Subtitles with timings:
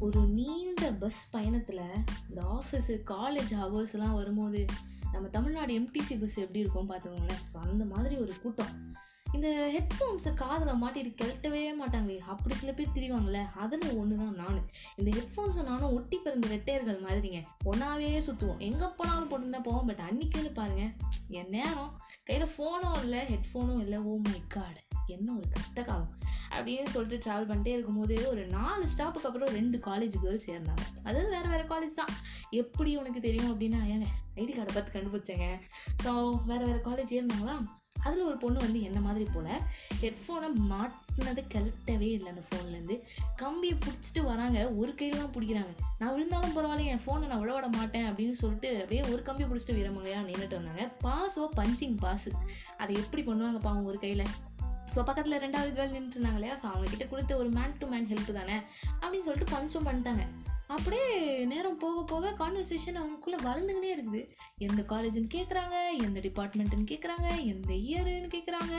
[0.00, 1.80] ஒரு நீண்ட பஸ் பயணத்தில்
[2.28, 4.66] இந்த ஆஃபீஸு காலேஜ் ஹவர்ஸ்லாம் வரும்போது
[5.12, 7.42] நம்ம தமிழ்நாடு எம்டிசி பஸ் எப்படி இருக்கும் பார்த்துக்கோங்களேன்.
[7.52, 8.96] ஸோ அந்த மாதிரி ஒரு கூட்டம்.
[9.32, 12.18] இந்த ஹெட்ஃபோன்ஸை காதில் மாட்டிட்டு கழட்டவே மாட்டாங்களே.
[12.18, 14.70] அப்படி சில பேர் திரிவாங்களே அதில் ஒன்று தான் நான்.
[14.96, 17.40] இந்த ஹெட்ஃபோன்ஸை நானும் ஒட்டி பிறந்த ரெட்டையர்கள் மாதிரிங்க.
[17.64, 19.86] ஒன்றாவே சுற்றுவோம் எங்கே போனாலும் போட்டுருந்தா போவோம்.
[19.86, 20.92] பட் அன்னைக்கு பாருங்க
[21.28, 21.92] என் நேரம்.
[22.24, 23.98] கையில் ஃபோனும் இல்லை ஹெட்ஃபோனும் இல்லை.
[23.98, 24.38] ஓ oh மை
[25.06, 26.10] என்ன ஒரு கஷ்ட காலம்.
[26.56, 30.84] அப்படின்னு சொல்லிட்டு ட்ராவல் பண்ணிட்டே இருக்கும்போது ஒரு நாலு ஸ்டாப்புக்கு அப்புறம் ரெண்டு காலேஜ் கேர்ள்ஸ் சேர்ந்தாங்க.
[31.04, 32.12] அதாவது வேறு வேறு காலேஜ் தான்.
[32.50, 35.60] எப்படி உனக்கு தெரியும் அப்படின்னா ஏங்க ஐடி கார்டை பார்த்து கண்டுபிடிச்சேங்க.
[36.04, 37.56] ஸோ வேறு வேறு காலேஜ் ஏறினாங்களா
[38.04, 39.48] அதில் ஒரு பொண்ணு வந்து என்ன மாதிரி போல்
[40.02, 42.96] ஹெட்ஃபோனை மாட்டினது கழட்டவே இல்லை அந்த ஃபோன்லேருந்து
[43.36, 45.72] கம்பியை பிடிச்சிட்டு வராங்க ஒரு கையில் தான் பிடிக்கிறாங்க.
[45.98, 49.78] நான் விழுந்தாலும் பரவாயில்ல என் ஃபோனை நான் விழ விட மாட்டேன் அப்படின்னு சொல்லிட்டு அப்படியே ஒரு கம்பியை பிடிச்சிட்டு
[49.78, 50.84] வீரமங்கையாக நின்றுட்டு வந்தாங்க.
[51.04, 52.32] பாஸோ பஞ்சிங் பாஸு.
[52.78, 54.26] அதை எப்படி பண்ணுவாங்க பாவம் ஒரு கையில்?
[54.94, 56.54] ஸோ பக்கத்தில் ரெண்டாவது கேர்ள் நின்றுருந்தாங்க இல்லையா?
[56.54, 58.56] ஸோ அவங்கக்கிட்ட கொடுத்த ஒரு மேன் டு மேன் ஹெல்ப் தானே?
[59.00, 60.24] அப்படின்னு சொல்லிட்டு பஞ்சம் பண்ணிட்டாங்க.
[60.70, 64.28] அப்படியே நேரம் போக போக கான்வர்சேஷன் அவங்களுக்குள்ளே வளர்ந்துக்கிட்டே இருக்குது.
[64.58, 68.74] எந்த காலேஜுன்னு கேட்குறாங்க எந்த டிபார்ட்மெண்ட்டுன்னு கேட்குறாங்க எந்த இயருன்னு கேட்குறாங்க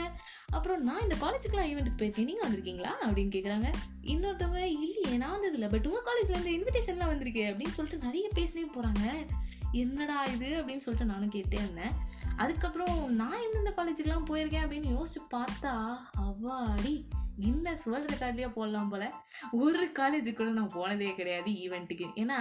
[0.50, 2.92] அப்புறம் நான் இந்த காலேஜுக்குலாம் ஈவெண்ட்டுக்கு போயிருக்கேன் நீங்கள் வந்திருக்கீங்களா?
[3.00, 8.66] அப்படின்னு கேட்குறாங்க இன்னொருத்தவங்க இல்லையே நான் வந்ததில்லை பட் உங்கள் காலேஜ்லேருந்து இன்விடேஷன்லாம் வந்திருக்கே அப்படின்னு சொல்லிட்டு நிறைய பேசினே
[8.76, 9.26] போகிறாங்க
[9.72, 10.46] என்னடா இது?
[10.46, 12.10] அப்படின்னு சொல்லிட்டு நானும் கேட்டே இருந்தேன்.
[12.36, 17.04] அதுக்கப்புறம் நான் எந்தெந்த காலேஜுக்கெலாம் போயிருக்கேன் அப்படின்னு யோசிச்சு பார்த்தா அவ்வாடி
[17.40, 19.10] கின்னஸ் சுவல் ரெக்கார்ட்லேயே போடலாம் போல்.
[19.50, 22.38] ஒரு காலேஜுக்கு கூட நான் போனதே கிடையாது ஈவெண்ட்டுக்கு ஏன்னா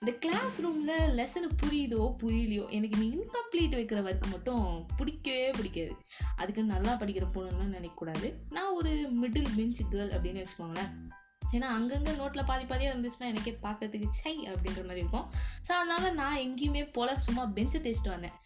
[0.00, 5.96] இந்த கிளாஸ் ரூமில் லெசனு புரியுதோ புரியலையோ எனக்கு நீ இன்கம்ப்ளீட் வைக்கிற ஒர்க் மட்டும் பிடிக்கவே பிடிக்காது.
[6.36, 10.92] அதுக்கு நல்லா படிக்கிற பொண்ணுன்னு நினைக்கக்கூடாது நான் ஒரு மிடில் பெஞ்ச் கேர்ள் அப்படின்னு வச்சுக்கோங்களேன்.
[11.56, 15.28] ஏன்னா அங்கங்கே நோட்டில் பாதி பாதியாக இருந்துச்சுன்னா எனக்கே பார்க்கறதுக்கு சை அப்படின்ற மாதிரி இருக்கும்.
[15.66, 18.38] ஸோ அதனால நான் எங்கேயுமே போல சும்மா பெஞ்சை தேய்ச்சிட்டு வந்தேன்.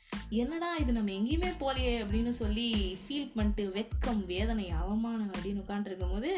[0.43, 2.67] என்னடா இது நம்ம எங்கேயுமே போலையே அப்படின்னு சொல்லி
[3.03, 6.33] ஃபீல் பண்ணிட்டு வெட்கம் வேதனை அவமானம் அப்படின்னு உட்காந்துருக்கும் போது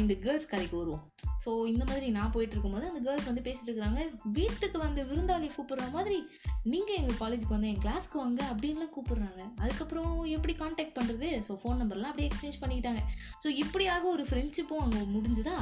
[0.00, 1.02] இந்த கேர்ள்ஸ் கதைக்கு வருவோம்.
[1.44, 4.00] ஸோ இந்த மாதிரி நான் போயிட்டு இருக்கும்போது அந்த கேர்ள்ஸ் வந்து பேசிட்டு இருக்கிறாங்க.
[4.22, 6.18] வீட்டுக்கு வந்து விருந்தாளி கூப்பிடுற மாதிரி
[6.62, 9.42] நீங்கள் எங்கள் காலேஜுக்கு வந்து என் கிளாஸ்க்கு வாங்க அப்படின்லாம் கூப்பிடுறாங்க.
[9.56, 13.02] அதுக்கப்புறம் எப்படி காண்டாக்ட் பண்ணுறது ஸோ ஃபோன் நம்பர்லாம் அப்படியே எக்ஸ்சேஞ்ச் பண்ணிக்கிட்டாங்க.
[13.44, 15.58] ஸோ இப்படியாக ஒரு ஃப்ரெண்ட்ஷிப்பும் அங்கே முடிஞ்சுதா?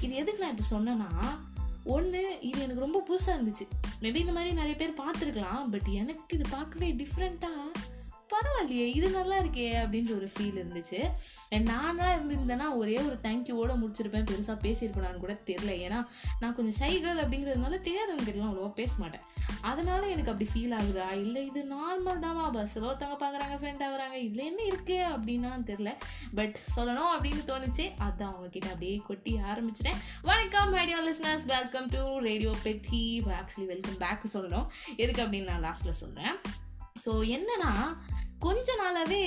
[0.00, 1.10] இது எதுக்கு நான் இப்போ சொன்னேன்னா
[1.84, 3.66] ஒன்று இது எனக்கு ரொம்ப புதுசாக இருந்துச்சு.
[4.02, 7.88] மேபி இந்த மாதிரி நிறைய பேர் பார்த்துருக்கலாம் பட் எனக்கு இது பார்க்கவே டிஃப்ரெண்ட்டாக
[8.32, 11.00] பரவாயில்லையே இது நல்லா இருக்கே அப்படின்ற ஒரு ஃபீல் இருந்துச்சு.
[11.70, 14.26] நானாக இருந்திருந்தேன்னா ஒரே ஒரு தேங்க்யூவோட முடிச்சிருப்பேன்.
[14.30, 15.98] பெருசாக பேசியிருப்பேனான்னு கூட தெரில ஏன்னா
[16.40, 19.24] நான் கொஞ்சம் சைகள் அப்படிங்கிறதுனால தெரியாதவங்க கிட்டலாம் அவ்வளோவா பேச மாட்டேன்.
[19.70, 21.06] அதனால எனக்கு அப்படி ஃபீல் ஆகுதா?
[21.24, 24.16] இல்லை இது நார்மல் தான்மா பஸ்ஸில் ஒருத்தவங்க பார்க்குறாங்க ஃப்ரெண்ட் ஆகுறாங்க.
[24.26, 25.92] இதில் என்ன இருக்குது அப்படின்னா தெரில
[26.38, 27.86] பட் சொல்லணும் அப்படின்னு தோணுச்சு.
[28.06, 30.00] அதான் அவங்கக்கிட்ட அப்படியே கொட்டி ஆரம்பிச்சிட்டேன்.
[30.30, 33.04] வணக்கம் idea listeners welcome to radio பெட்டி
[33.40, 34.66] ஆக்சுவலி வெல்கம் பேக் சொல்லணும்.
[34.96, 36.36] எதுக்கு அப்படின்னு நான் லாஸ்ட்டில் சொல்கிறேன்
[37.04, 37.96] ஸோ என்னன்னா
[38.38, 39.22] கொஞ்ச நாளாகவே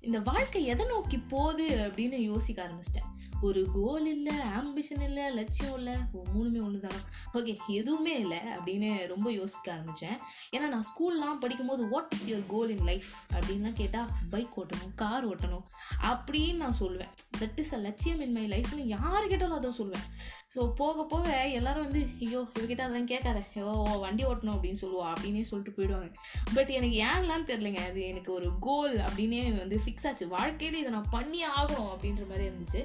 [0.00, 3.10] இந்த வாழ்க்கை எதை நோக்கி போகுது அப்படின்னு யோசிக்க ஆரம்பிச்சிட்டேன்.
[3.48, 5.94] ஒரு கோல் இல்லை ஆம்பிஷன் இல்லை லட்சியம் இல்லை
[6.34, 7.00] மூணுமே ஒன்று தானே
[7.38, 10.18] ஓகே எதுவுமே இல்லை அப்படின்னு ரொம்ப யோசிக்க ஆரம்பித்தேன்
[10.54, 15.26] ஏன்னா நான் ஸ்கூல்லாம் படிக்கும்போது what is your goal in life அப்படின்லாம் கேட்டால் பைக் ஓட்டணும் கார்
[15.30, 15.66] ஓட்டணும்
[16.10, 17.12] அப்படின்னு நான் சொல்லுவேன்.
[17.40, 20.06] தட் இஸ் அ லட்சியம் இன் மை லைஃப்னு யார் கேட்டாலும் அதை சொல்லுவேன்.
[20.54, 21.26] ஸோ போக போக
[21.58, 23.38] எல்லாரும் வந்து ஐயோ இவகிட்ட அதெல்லாம் கேட்காத.
[23.54, 23.70] ஐயோ
[24.04, 26.10] வண்டி ஓட்டணும் அப்படின்னு சொல்லுவோம் அப்படின்னே சொல்லிட்டு போயிடுவாங்க.
[26.56, 30.26] பட் எனக்கு ஏன்லாம் தெரிலங்க அது எனக்கு ஒரு கோல் அப்படின்னே வந்து ஃபிக்ஸ் ஆச்சு.
[30.28, 32.82] வாழ்க்கையில் இதை நான் பண்ணி ஆகணும் அப்படின்ற மாதிரி இருந்துச்சு.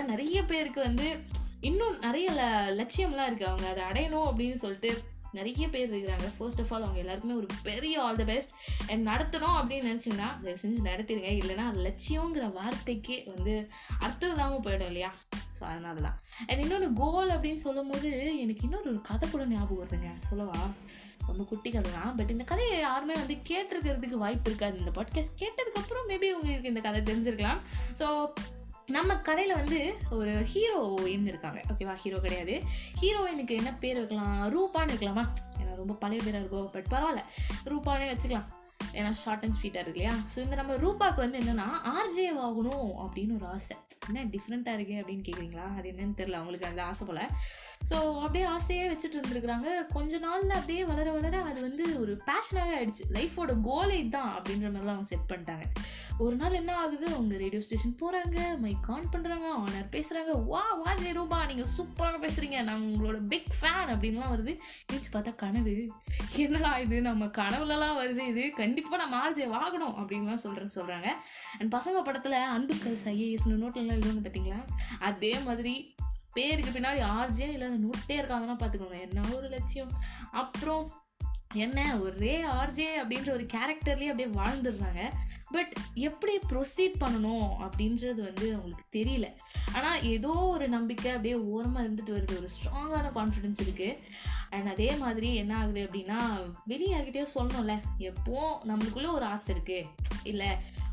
[0.00, 1.06] ஆனால் நிறைய பேருக்கு வந்து
[1.60, 2.42] இன்னும் நிறைய ல
[2.78, 4.90] லட்சியம்லாம் இருக்குது அவங்க அதை அடையணும் அப்படின்னு சொல்லிட்டு
[5.32, 6.28] நிறைய பேர் இருக்கிறாங்க.
[6.36, 8.54] ஃபர்ஸ்ட் ஆஃப் ஆல் அவங்க எல்லாருக்குமே ஒரு பெரிய ஆல் த பெஸ்ட்
[8.90, 11.28] அண்ட் நடத்தணும் அப்படின்னு நினச்சிங்கன்னா தயவு செஞ்சு நடத்திடுங்க.
[11.40, 13.54] இல்லைன்னா லட்சியங்கிற வார்த்தைக்கே வந்து
[13.98, 15.10] அர்த்தம் இல்லாமல் போயிடும் இல்லையா?
[15.58, 18.10] ஸோ அதனால தான் அண்ட் இன்னொன்று கோல் அப்படின்னு சொல்லும் போது
[18.42, 20.10] எனக்கு இன்னொரு ஒரு கதை கூட ஞாபகம் வருதுங்க.
[20.28, 20.60] சொல்லவா?
[21.26, 22.14] ரொம்ப குட்டி கதை தான்.
[22.16, 24.78] பட் இந்த கதையை யாருமே வந்து கேட்டிருக்கிறதுக்கு வாய்ப்பு இருக்காது.
[24.78, 27.60] இந்த பாட்காஸ்ட் கேட்டதுக்கப்புறம் மேபி உங்களுக்கு இந்த கதை தெரிஞ்சிருக்கலாம்.
[28.00, 28.08] ஸோ
[28.90, 29.78] நம்ம கதையில் வந்து
[30.10, 31.62] ஒரு ஹீரோயின் இருக்காங்க.
[31.72, 32.54] ஓகேவா ஹீரோ கிடையாது.
[33.00, 34.38] ஹீரோயினுக்கு என்ன பேர் வைக்கலாம்?
[34.56, 35.24] ரூபான்னு வைக்கலாமா?
[35.60, 36.70] ஏன்னா ரொம்ப பழைய பேராக இருக்கும்.
[36.70, 37.22] பட் பரவாயில்ல.
[37.64, 38.48] ரூபானே வச்சுக்கலாம்.
[38.92, 40.14] ஏன்னா ஷார்ட் அண்ட் ஸ்வீட்டாக இருக்கு இல்லையா?
[40.34, 43.76] ஸோ இந்த நம்ம ரூபாக்கு வந்து என்னென்னா ஆர்ஜே ஆகணும் அப்படின்னு ஒரு ஆசை.
[44.06, 47.24] என்ன டிஃப்ரெண்ட்டாக இருக்கே அப்படின்னு கேட்குறீங்களா அது என்னன்னு தெரில அவங்களுக்கு அந்த ஆசை போல்.
[47.88, 49.68] ஸோ அப்படியே ஆசையே வச்சுட்டு இருந்திருக்கிறாங்க.
[49.92, 53.04] கொஞ்ச நாளில் அப்படியே வளர வளர அது வந்து ஒரு பேஷனாகவே ஆயிடுச்சு.
[53.16, 55.66] லைஃபோட கோலே இதுதான் அப்படின்ற மாதிரிலாம் அவங்க செட் பண்ணிட்டாங்க.
[56.18, 57.06] ஒரு நாள் என்ன ஆகுது?
[57.06, 62.18] அவங்க ரேடியோ ஸ்டேஷன் போகிறாங்க மைக் ஆன் பண்ணுறாங்க ஆனர் பேசுகிறாங்க வா வா ஜெய் ரூபா நீங்கள் சூப்பராக
[62.24, 64.58] பேசுகிறீங்க நான் உங்களோட பிக் ஃபேன் அப்படின்லாம் வருது.
[64.92, 65.88] நினச்சி பார்த்தா கனவு.
[66.36, 67.02] என்னடா இது?
[67.02, 68.52] நம்ம கனவுலலாம் வருது இது.
[68.54, 71.08] கண்டிப்பாக நம்ம ஆர்ஜே வாங்கணும் அப்படின்லாம் சொல்கிறேன்னு சொல்கிறாங்க
[71.58, 74.60] அண்ட் பசங்க படத்தில் அன்புக்கரசு ஐஏஎஸ்னு நோட்டிலலாம் எழுதுன்னு பார்த்தீங்களா
[74.98, 75.94] அதே மாதிரி
[76.32, 79.92] பேருக்கு பின்னாடி ஆர்ஜே இல்லாத நோட்டே இருக்காங்கன்னா பார்த்துக்கோங்க என்ன ஒரு லட்சியம்.
[80.32, 80.92] அப்புறம்
[81.54, 81.96] என்ன?
[81.96, 85.10] ஒரே ஆர்ஜே அப்படின்ற ஒரு கேரக்டர்லேயே அப்படியே வாழ்ந்துடுறாங்க.
[85.50, 89.26] பட் எப்படி ப்ரொசீட் பண்ணணும் அப்படின்றது வந்து அவங்களுக்கு தெரியல.
[89.72, 92.36] ஆனால் ஏதோ ஒரு நம்பிக்கை அப்படியே ஓரமாக இருந்துட்டு வருது.
[92.36, 93.96] ஒரு ஸ்ட்ராங்கான கான்ஃபிடென்ஸ் இருக்குது
[94.50, 96.18] அண்ட் அதே மாதிரி என்ன ஆகுது அப்படின்னா
[96.64, 97.80] வெளியே யார்கிட்டயோ சொல்லணும்ல.
[97.98, 99.88] எப்போ நம்மளுக்குள்ளே ஒரு ஆசை இருக்குது
[100.22, 100.48] இல்லை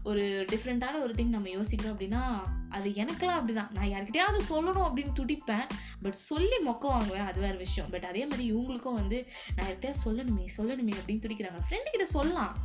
[0.07, 2.21] ஒரு டிஃப்ரெண்ட்டான ஒரு திங் நம்ம யோசிக்கிறோம் அப்படின்னா
[2.69, 3.71] அது எனக்கெல்லாம் அப்படிதான்.
[3.71, 5.67] நான் யார்கிட்டயாவது சொல்லணும் அப்படின்னு துடிப்பேன்.
[6.01, 7.25] பட் சொல்லி மொக்க வாங்குவேன்.
[7.25, 7.89] அது வேறு விஷயம்.
[7.89, 11.59] பட் அதே மாதிரி இவங்களுக்கும் வந்து நான் யார்கிட்டயாவது சொல்லணுமே சொல்லணுமே அப்படின்னு துடிக்கிறாங்க.
[11.69, 12.57] ஃப்ரெண்டு கிட்ட சொல்லலாம்.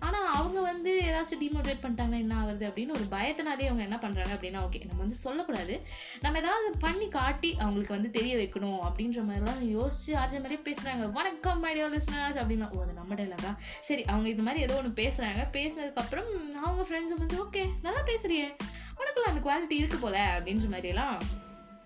[0.00, 4.60] ஆனால் அவங்க வந்து ஏதாச்சும் டிமோட்டிவேட் பண்ணிட்டாங்கன்னா என்ன ஆகுது அப்படின்னு ஒரு பயத்தினாலே அவங்க என்ன பண்ணுறாங்க அப்படின்னா
[4.66, 5.74] ஓகே நம்ம வந்து சொல்லக்கூடாது.
[6.22, 11.64] நம்ம ஏதாவது பண்ணி காட்டி அவங்களுக்கு வந்து தெரிய வைக்கணும் அப்படின்ற மாதிரிலாம் யோசிச்சு ஆர்ஜ மாதிரியே பேசுகிறாங்க வணக்கம்
[11.64, 16.30] மைடியோ லிஸ்னர்ஸ் அப்படின்னா ஓ அது நம்ம டைலாகா சரி அவங்க இது மாதிரி ஏதோ ஒன்று பேசுகிறாங்க பேசினதுக்கப்புறம்
[16.64, 18.48] அவங்க ஃப்ரெண்ட்ஸும் வந்து ஓகே நல்லா பேசுறியே.
[19.00, 21.18] உனக்குள்ள அந்த குவாலிட்டி இருக்குது போல அப்படின்ற மாதிரியெல்லாம்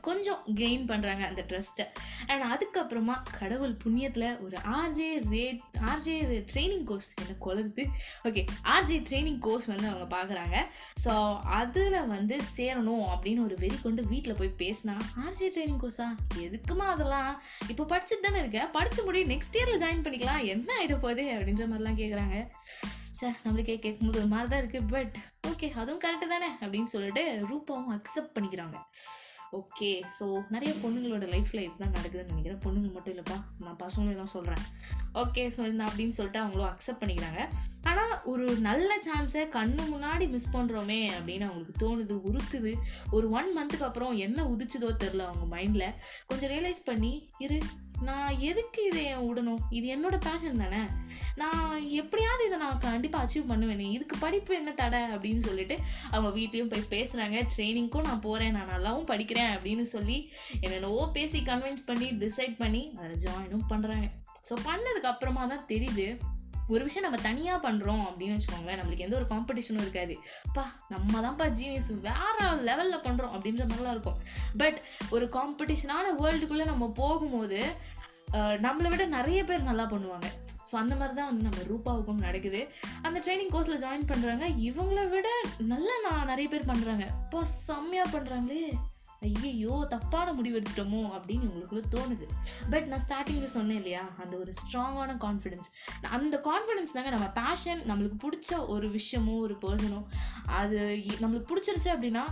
[0.09, 1.87] கொஞ்சம் கெயின் பண்ணுறாங்க அந்த ட்ரஸ்ட்டை
[2.27, 5.61] அண்ட் அதுக்கப்புறமா கடவுள் புண்ணியத்தில் ஒரு ஆர்ஜே ரேட்
[5.91, 6.17] ஆர்ஜே
[6.53, 7.85] ட்ரைனிங் கோர்ஸ் என்ன குளருது
[8.29, 8.45] ஓகே
[8.75, 10.57] ஆர்ஜே ட்ரைனிங் கோர்ஸ் வந்து அவங்க பார்க்குறாங்க
[11.05, 11.15] ஸோ
[11.61, 16.09] அதில் வந்து சேரணும் அப்படின்னு ஒரு வெறி கொண்டு வீட்டில் போய் பேசினா ஆர்ஜே ட்ரைனிங் கோர்ஸா
[16.47, 17.33] எதுக்குமா அதெல்லாம்?
[17.69, 20.45] இப்போ படிச்சுட்டு தானே இருக்கேன் படித்து முடியும் நெக்ஸ்ட் இயரில் ஜாயின் பண்ணிக்கலாம்.
[20.55, 21.25] என்ன ஆகிட போகுது?
[21.37, 22.37] அப்படின்ற மாதிரிலாம் கேட்குறாங்க
[23.19, 25.17] சார் நம்மளுக்கே கேட்கும்போது ஒரு மாதிரி தான் இருக்குது பட்
[25.51, 26.49] ஓகே அதுவும் கரெக்டு தானே?
[26.61, 28.77] அப்படின்னு சொல்லிட்டு ரூபாவும் அக்செப்ட் பண்ணிக்கிறாங்க.
[29.59, 29.91] ஓகே.
[30.19, 32.61] ஸோ நிறைய பொண்ணுங்களோட லைஃப்பில் இதுதான் நடக்குதுன்னு நினைக்கிறேன்.
[32.65, 34.65] பொண்ணுங்க மட்டும் இல்லைப்பா நான் பசங்களும் தான் சொல்கிறேன்
[35.23, 37.43] ஓகே ஸோ இந்த அப்படின்னு சொல்லிட்டு அவங்களும் அக்செப்ட் பண்ணிக்கிறாங்க.
[37.91, 42.73] ஆனால் ஒரு நல்ல சான்ஸை கண்ணு முன்னாடி மிஸ் பண்ணுறோமே அப்படின்னு அவங்களுக்கு தோணுது உறுத்துது.
[43.11, 45.95] ஒரு ஒன் மந்த்துக்கு அப்புறம் என்ன உதிச்சுதோ தெரில அவங்க மைண்டில்
[46.27, 47.13] கொஞ்சம் ரியலைஸ் பண்ணி
[47.47, 47.59] இரு
[48.09, 49.61] நான் எதுக்கு இதை விடணும்?
[49.79, 50.81] இது என்னோட பேஷன் தானே.
[51.41, 51.62] நான்
[52.73, 53.87] நான் கண்டிப்பாக அச்சீவ் பண்ணுவேனே.
[53.97, 55.77] இதுக்கு படிப்பு என்ன தடை அப்படின்னு சொல்லிட்டு
[56.11, 60.19] அவங்க வீட்லேயும் போய் பேசுகிறாங்க ட்ரைனிங்க்கும் நான் போகிறேன் நான் நல்லாவும் படிக்கிறேன் அப்படின்னு சொல்லி
[60.65, 64.09] என்னென்னவோ பேசி கன்வின்ஸ் பண்ணி டிசைட் பண்ணி அதில் ஜாயினும் பண்ணுறாங்க
[64.49, 66.07] ஸோ பண்ணதுக்கு அப்புறமா தான் தெரியுது
[66.73, 68.79] ஒரு விஷயம் நம்ம தனியாக பண்ணுறோம் அப்படின்னு வச்சுக்கோங்களேன்.
[68.81, 70.15] நம்மளுக்கு எந்த ஒரு காம்படிஷனும் இருக்காது.
[70.57, 74.19] பா நம்ம தான்ப்பா ஜீனியஸ் வேற லெவலில் பண்ணுறோம் அப்படின்ற மாதிரிலாம் இருக்கும்.
[74.61, 74.79] பட்
[75.11, 77.61] ஒரு காம்படிஷனான வேர்ல்டுக்குள்ளே நம்ம போகும்போது
[78.67, 80.29] நம்மளை விட நிறைய பேர் நல்லா பண்ணுவாங்க.
[80.69, 82.61] ஸோ அந்த மாதிரி தான் வந்து நம்ம ரூபாவுக்கும் நடக்குது.
[83.07, 85.29] அந்த ட்ரைனிங் கோர்ஸில் ஜாயின் பண்ணுறாங்க இவங்கள விட
[85.73, 88.65] நல்லா நான் நிறைய பேர் பண்ணுறாங்க இப்போ செம்மையாக பண்ணுறாங்களே
[89.27, 92.27] ஐயையோ தப்பான முடிவு எடுத்துட்டோமோ அப்படின்னு உங்களுக்குள்ள தோணுது.
[92.73, 95.69] பட் நான் ஸ்டார்டிங்கில் சொன்னேன் இல்லையா அந்த ஒரு ஸ்ட்ராங்கான கான்ஃபிடென்ஸ்
[96.17, 100.01] அந்த கான்ஃபிடென்ஸ் தாங்க நம்ம பேஷன் நம்மளுக்கு பிடிச்ச ஒரு விஷயமோ ஒரு பர்சனோ
[100.61, 100.81] அது
[101.23, 102.25] நம்மளுக்கு பிடிச்சிருச்சு அப்படின்னா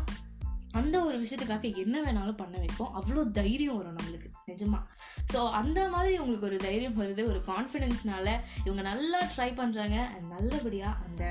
[0.80, 2.90] அந்த ஒரு விஷயத்துக்காக என்ன வேணாலும் பண்ண வைக்கும்.
[2.98, 4.84] அவ்வளோ தைரியம் வரும் நம்மளுக்கு நிஜமாக
[5.32, 8.28] ஸோ அந்த மாதிரி உங்களுக்கு ஒரு தைரியம் வருது ஒரு கான்ஃபிடென்ஸ்னால
[8.64, 11.24] இவங்க நல்லா ட்ரை பண்ணுறாங்க அண்ட் நல்லபடியாக அந்த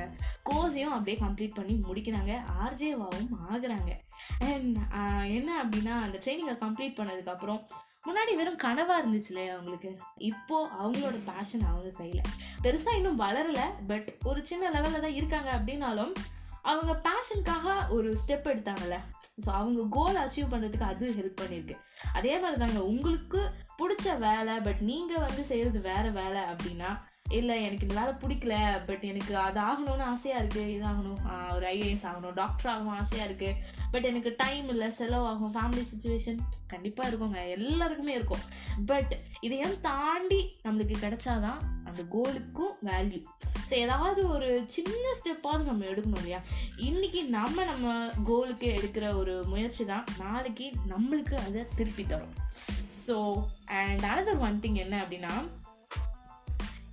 [0.50, 2.34] கோர்ஸையும் அப்படியே கம்ப்ளீட் பண்ணி முடிக்கிறாங்க
[2.66, 3.92] ஆர்ஜேவாவும் ஆகுறாங்க.
[4.40, 4.78] அண்ட்
[5.38, 7.62] என்ன அப்படின்னா அந்த ட்ரைனிங்கை கம்ப்ளீட் பண்ணதுக்கப்புறம்
[8.08, 9.90] முன்னாடி வெறும் கனவாக இருந்துச்சு இல்லையா அவங்களுக்கு?
[10.18, 12.28] இப்போது அவங்களோட பேஷன் அவங்க கையில்
[12.64, 16.14] பெருசாக இன்னும் வளரல பட் ஒரு சின்ன லெவலில் தான் இருக்காங்க அப்படின்னாலும்
[16.64, 18.98] அவங்க பேஷனுக்காக ஒரு ஸ்டெப் எடுத்தாங்கல்ல.
[19.44, 21.78] ஸோ அவங்க கோல் அச்சீவ் பண்ணுறதுக்கு அது ஹெல்ப் பண்ணியிருக்கு
[22.14, 23.42] அதே மாதிரி தாங்க உங்களுக்கு
[23.82, 26.90] பிடிச்ச வேலை பட் நீங்கள் வந்து செய்கிறது வேற வேலை அப்படின்னா
[27.38, 28.54] இல்லை எனக்கு இந்த வேலை பிடிக்கல
[28.86, 31.20] பட் எனக்கு அது ஆகணும்னு ஆசையாக இருக்குது இதாகணும்.
[31.56, 33.58] ஒரு ஐஏஎஸ் ஆகணும் டாக்டர் ஆகணும் ஆசையாக இருக்குது
[33.92, 38.44] பட் எனக்கு டைம் இல்லை செலவாகும் ஃபேமிலி சுச்சுவேஷன் கண்டிப்பாக இருக்குங்க எல்லாருக்குமே இருக்கும்.
[38.86, 43.22] பட் இதையும் தாண்டி நம்மளுக்கு கிடைச்சாதான் அந்த கோலுக்கும் வேல்யூ
[43.70, 46.42] ஸோ ஏதாவது ஒரு சின்ன ஸ்டெப்பாவது நம்ம எடுக்கணும் இல்லையா?
[46.78, 47.94] இன்னைக்கு நம்ம நம்ம
[48.24, 52.36] கோலுக்கு எடுக்கிற ஒரு முயற்சி தான் நாளைக்கு நம்மளுக்கு அதை திருப்பி தரும்.
[53.06, 53.16] So
[53.66, 55.34] and another one thing என்ன அப்படின்னா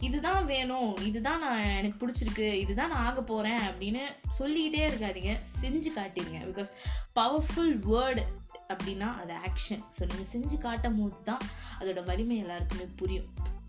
[0.01, 4.03] இதுதான் வேணும் இதுதான் நான் எனக்கு பிடிச்சிருக்கு இதுதான் நான் ஆக போகிறேன் அப்படின்னு
[4.39, 6.73] சொல்லிக்கிட்டே இருக்காதீங்க செஞ்சு காட்டிடுங்க பிகாஸ்
[7.19, 8.25] பவர்ஃபுல் வேர்டு
[8.73, 11.43] அப்படின்னா அது ஆக்ஷன் ஸோ நீங்கள் செஞ்சு காட்டும் போது தான்
[11.81, 13.29] அதோட வலிமை எல்லாருக்குமே புரியும்.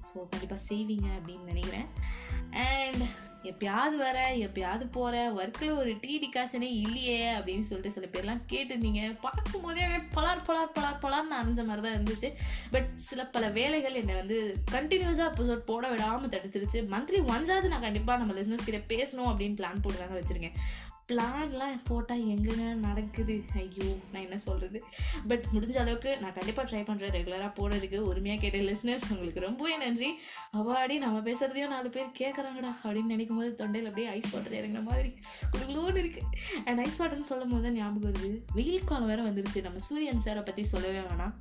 [0.09, 1.87] ஸோ கண்டிப்பாக செய்வீங்க அப்படின்னு நினைக்கிறேன்.
[2.65, 3.03] அண்ட்
[3.43, 9.19] எப்பயாவது வர எப்பயாவது போகிற ஒர்க்கில் ஒரு டீ டிகாஷனே இல்லையே அப்படின்னு சொல்லிட்டு சில பேர்லாம் கேட்டிருந்தீங்க.
[9.19, 12.31] பார்க்கும் போதே அப்படியே பலார் பலார் பலார் பலார்னு அரைஞ்ச மாதிரி தான் இருந்துச்சு.
[12.71, 18.23] பட் சில பல வேலைகள் என்னை வந்து கண்டினியூஸாக எபிசோட் போட விடாமல் தடுத்துருச்சு மந்த்லி ஒன்ஸாவது நான் கண்டிப்பாக
[18.23, 20.57] நம்ம லிஸ்னஸ் கிட்ட பேசணும் அப்படின்னு பிளான் போட்டு தாங்க வச்சுருக்கேன்.
[21.09, 23.35] பிளான்லாம் போட்டால் எங்கங்க நடக்குது?
[23.61, 24.79] ஐயோ நான் என்ன சொல்கிறது
[25.29, 30.09] பட் முடிஞ்ச அளவுக்கு நான் கண்டிப்பாக ட்ரை பண்ணுறேன் ரெகுலராக போடுறதுக்கு உரிமையாக கேட்ட லிஸ்னர்ஸ் உங்களுக்கு ரொம்பவே நன்றி.
[30.61, 35.11] அவாடி நம்ம பேசுகிறதையும் நாலு பேர் கேட்குறாங்கடா அப்படின்னு நினைக்கும் போது தொண்டையில் அப்படியே ஐஸ் வாட்டர் இறங்குற மாதிரி
[35.53, 36.27] குடுகுலோன்னு இருக்குது
[36.65, 38.31] அண்ட் ஐஸ் வாட்டர்னு சொல்லும் போது தான் ஞாபகம் வருது.
[38.59, 39.65] வெயில் காலம் வேறு வந்துருச்சு.
[39.69, 41.35] நம்ம சூரியன் சாரை பற்றி சொல்லவே வேணாம்.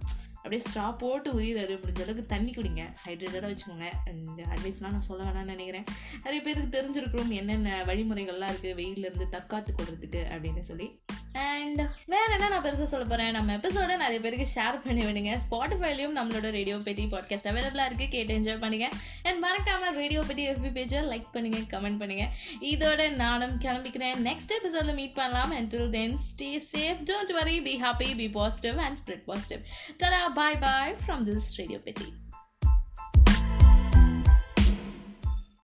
[0.47, 2.83] அப்படியே ஸ்ட்ரா போட்டு உயிராரு முடிஞ்ச அளவுக்கு தண்ணி குடிங்க.
[3.05, 3.87] ஹைட்ரேட்டடாக வச்சுக்கோங்க.
[4.12, 5.87] இந்த அட்வைஸ்லாம் நான் சொல்ல வேணாம்னு நினைக்கிறேன்.
[6.25, 10.87] நிறைய பேருக்கு தெரிஞ்சிருக்கிறோம் என்னென்ன வழிமுறைகள்லாம் இருக்குது வெயிலேருந்து தற்காத்து கொள்றதுக்கு அப்படின்னு சொல்லி.
[11.33, 11.81] அண்ட்
[12.12, 15.33] வேறு என்ன நான் பெருசாக சொல்ல போகிறேன் நம்ம எபிசோட நிறைய பேருக்கு ஷேர் பண்ணி விடுங்க.
[15.45, 18.95] ஸ்பாட்டிஃபைலையும் நம்மளோட ரேடியோ பெட்டி பாட்காஸ்ட் அவைலபிளாக இருக்குது கேட்டு என்ஜாய் பண்ணுங்கள்
[19.29, 22.26] அண்ட் மறக்காமல் ரேடியோ பெட்டி எஃபி பேஜை லைக் பண்ணுங்கள் கமெண்ட் பண்ணுங்க
[22.73, 24.23] இதோட நானும் கிளம்பிக்கிறேன்.
[24.29, 25.50] நெக்ஸ்ட் எபிசோடில் மீட் பண்ணலாம்.
[25.59, 29.62] And till then stay safe don't worry be happy be positive and spread positive
[30.05, 30.23] tada.
[30.37, 32.12] Bye bye from this radio petty